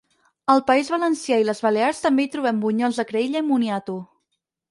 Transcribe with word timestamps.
Al 0.53 0.61
País 0.69 0.87
Valencià 0.93 1.37
i 1.41 1.45
les 1.49 1.61
Balears 1.65 2.01
també 2.07 2.25
hi 2.25 2.31
trobem 2.37 2.63
bunyols 2.65 2.99
de 3.01 3.07
creïlla 3.13 3.45
i 3.45 3.49
moniato. 3.53 4.01